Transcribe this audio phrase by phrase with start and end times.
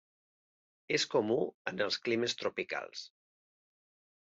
[0.97, 1.37] És comú
[1.73, 3.07] en els climes tropicals.